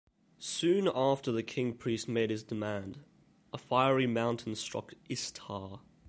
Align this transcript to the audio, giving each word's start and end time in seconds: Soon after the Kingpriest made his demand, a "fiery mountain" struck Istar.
Soon 0.39 0.89
after 0.95 1.31
the 1.31 1.43
Kingpriest 1.43 2.07
made 2.07 2.31
his 2.31 2.41
demand, 2.41 3.03
a 3.53 3.57
"fiery 3.59 4.07
mountain" 4.07 4.55
struck 4.55 4.95
Istar. 5.07 5.81